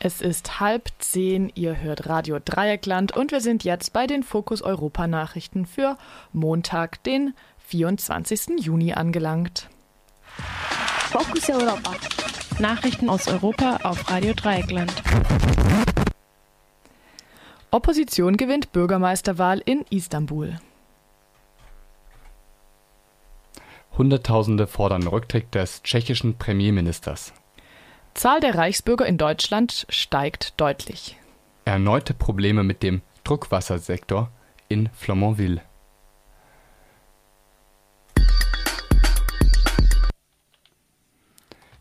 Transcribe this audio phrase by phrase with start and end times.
[0.00, 4.62] Es ist halb zehn, ihr hört Radio Dreieckland und wir sind jetzt bei den Fokus
[4.62, 5.98] Europa Nachrichten für
[6.32, 7.34] Montag, den
[7.66, 8.60] 24.
[8.60, 9.68] Juni angelangt.
[11.10, 11.96] Fokus Europa.
[12.60, 14.92] Nachrichten aus Europa auf Radio Dreieckland.
[17.72, 20.60] Opposition gewinnt Bürgermeisterwahl in Istanbul.
[23.96, 27.32] Hunderttausende fordern Rücktritt des tschechischen Premierministers.
[28.18, 31.16] Zahl der Reichsbürger in Deutschland steigt deutlich.
[31.64, 34.32] Erneute Probleme mit dem Druckwassersektor
[34.66, 35.62] in Flamanville.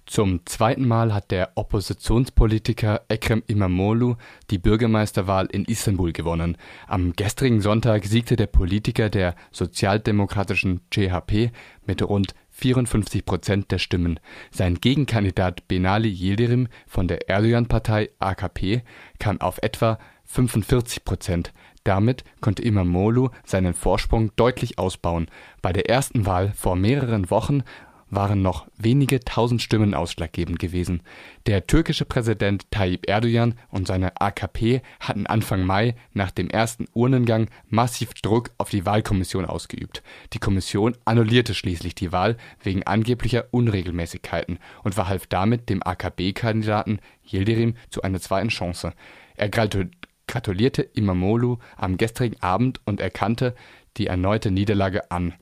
[0.05, 4.15] Zum zweiten Mal hat der Oppositionspolitiker Ekrem Imamoglu
[4.51, 6.55] die Bürgermeisterwahl in Istanbul gewonnen.
[6.88, 11.51] Am gestrigen Sonntag siegte der Politiker der sozialdemokratischen CHP
[11.85, 14.20] mit rund 54 Prozent der Stimmen.
[14.49, 18.81] Sein Gegenkandidat Benali Yildirim von der Erdogan-Partei AKP
[19.20, 21.53] kam auf etwa 45 Prozent.
[21.84, 25.27] Damit konnte Imamoglu seinen Vorsprung deutlich ausbauen.
[25.62, 27.62] Bei der ersten Wahl vor mehreren Wochen
[28.10, 31.02] waren noch wenige tausend Stimmen ausschlaggebend gewesen.
[31.46, 37.50] Der türkische Präsident Tayyip Erdogan und seine AKP hatten Anfang Mai nach dem ersten Urnengang
[37.68, 40.04] massiv Druck auf die Wahlkommission ausgeübt.
[40.34, 47.76] Die Kommission annullierte schließlich die Wahl wegen angeblicher Unregelmäßigkeiten und verhalf damit dem AKP-Kandidaten Yildirim
[47.90, 48.94] zu einer zweiten Chance.
[49.35, 53.55] Er gratulierte Imamoglu am gestrigen Abend und erkannte
[53.98, 55.34] die erneute Niederlage an.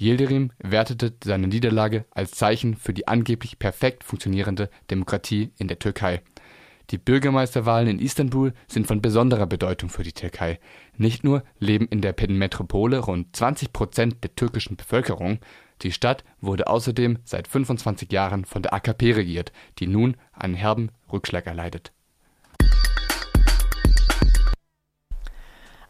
[0.00, 6.22] Yildirim wertete seine Niederlage als Zeichen für die angeblich perfekt funktionierende Demokratie in der Türkei.
[6.90, 10.58] Die Bürgermeisterwahlen in Istanbul sind von besonderer Bedeutung für die Türkei.
[10.96, 15.38] Nicht nur leben in der Metropole rund 20 Prozent der türkischen Bevölkerung,
[15.82, 20.90] die Stadt wurde außerdem seit 25 Jahren von der AKP regiert, die nun einen herben
[21.12, 21.92] Rückschlag erleidet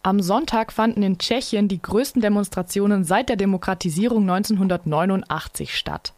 [0.02, 6.14] Am Sonntag fanden in Tschechien die größten Demonstrationen seit der Demokratisierung 1989 statt.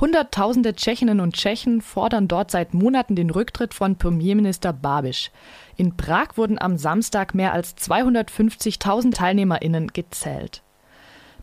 [0.00, 5.30] Hunderttausende Tschechinnen und Tschechen fordern dort seit Monaten den Rücktritt von Premierminister Babiš.
[5.76, 10.62] In Prag wurden am Samstag mehr als 250.000 TeilnehmerInnen gezählt.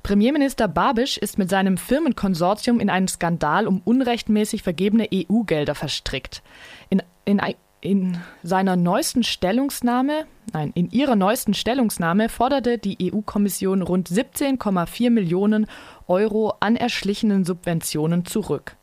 [0.01, 6.41] Premierminister Babiš ist mit seinem Firmenkonsortium in einen Skandal um unrechtmäßig vergebene EU-Gelder verstrickt.
[6.90, 7.40] In, in,
[7.81, 15.68] in seiner neuesten Stellungnahme, nein, in ihrer neuesten Stellungnahme forderte die EU-Kommission rund 17,4 Millionen
[16.08, 18.75] Euro an erschlichenen Subventionen zurück.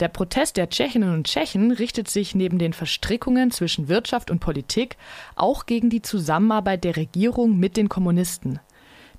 [0.00, 4.96] Der Protest der Tschechinnen und Tschechen richtet sich neben den Verstrickungen zwischen Wirtschaft und Politik
[5.36, 8.60] auch gegen die Zusammenarbeit der Regierung mit den Kommunisten.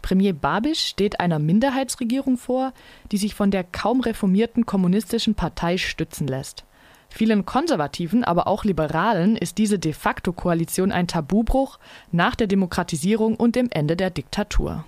[0.01, 2.73] Premier Babiš steht einer Minderheitsregierung vor,
[3.11, 6.65] die sich von der kaum reformierten kommunistischen Partei stützen lässt.
[7.13, 11.77] Vielen Konservativen, aber auch Liberalen ist diese de facto Koalition ein Tabubruch
[12.11, 14.85] nach der Demokratisierung und dem Ende der Diktatur.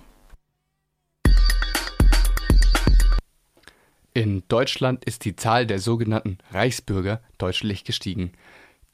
[4.14, 8.32] In Deutschland ist die Zahl der sogenannten Reichsbürger deutlich gestiegen.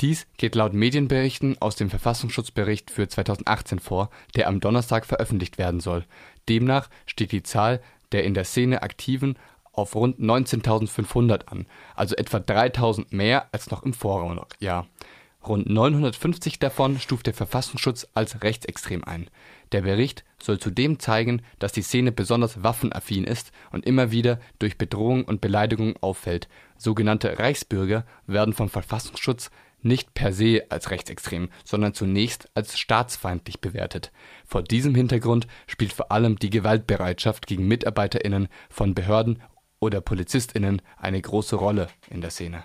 [0.01, 5.79] Dies geht laut Medienberichten aus dem Verfassungsschutzbericht für 2018 vor, der am Donnerstag veröffentlicht werden
[5.79, 6.05] soll.
[6.49, 7.81] Demnach steht die Zahl
[8.11, 9.37] der in der Szene aktiven
[9.73, 14.87] auf rund 19.500 an, also etwa 3.000 mehr als noch im Vorjahr.
[15.47, 19.31] Rund 950 davon stuft der Verfassungsschutz als rechtsextrem ein.
[19.73, 24.77] Der Bericht soll zudem zeigen, dass die Szene besonders waffenaffin ist und immer wieder durch
[24.77, 26.49] Bedrohung und Beleidigung auffällt.
[26.77, 29.51] Sogenannte Reichsbürger werden vom Verfassungsschutz
[29.83, 34.13] nicht per se als rechtsextrem, sondern zunächst als staatsfeindlich bewertet.
[34.45, 39.43] Vor diesem Hintergrund spielt vor allem die Gewaltbereitschaft gegen Mitarbeiterinnen von Behörden
[39.81, 42.65] oder PolizistInnen eine große Rolle in der Szene.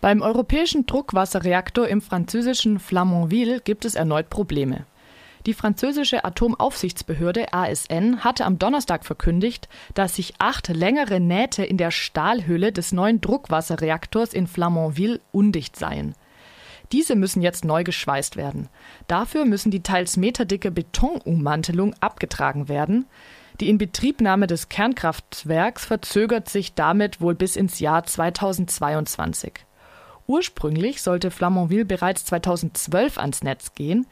[0.00, 4.84] Beim europäischen Druckwasserreaktor im französischen Flamanville gibt es erneut Probleme.
[5.46, 11.90] Die französische Atomaufsichtsbehörde ASN hatte am Donnerstag verkündigt, dass sich acht längere Nähte in der
[11.90, 16.14] Stahlhülle des neuen Druckwasserreaktors in Flamanville undicht seien.
[16.92, 18.68] Diese müssen jetzt neu geschweißt werden.
[19.08, 23.06] Dafür müssen die teils meterdicke Betonummantelung abgetragen werden.
[23.62, 29.52] Die Inbetriebnahme des Kernkraftwerks verzögert sich damit wohl bis ins Jahr 2022.
[30.26, 34.08] Ursprünglich sollte Flamanville bereits 2012 ans Netz gehen.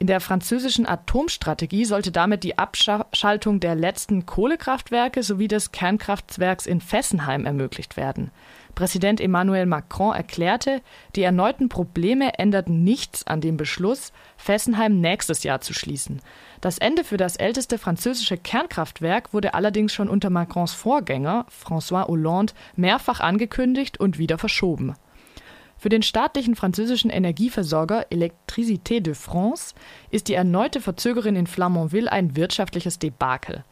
[0.00, 6.80] In der französischen Atomstrategie sollte damit die Abschaltung der letzten Kohlekraftwerke sowie des Kernkraftwerks in
[6.80, 8.32] Fessenheim ermöglicht werden.
[8.74, 10.80] Präsident Emmanuel Macron erklärte,
[11.14, 16.22] die erneuten Probleme änderten nichts an dem Beschluss, Fessenheim nächstes Jahr zu schließen.
[16.60, 22.54] Das Ende für das älteste französische Kernkraftwerk wurde allerdings schon unter Macrons Vorgänger, François Hollande,
[22.74, 24.94] mehrfach angekündigt und wieder verschoben.
[25.76, 29.74] Für den staatlichen französischen Energieversorger Électricité de France
[30.10, 33.64] ist die erneute Verzögerung in Flamanville ein wirtschaftliches Debakel.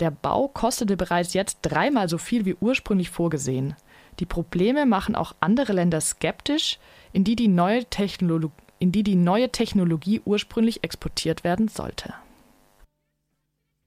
[0.00, 3.74] Der Bau kostete bereits jetzt dreimal so viel wie ursprünglich vorgesehen.
[4.20, 6.78] Die Probleme machen auch andere Länder skeptisch,
[7.12, 12.14] in die die neue, Technologie, in die die neue Technologie ursprünglich exportiert werden sollte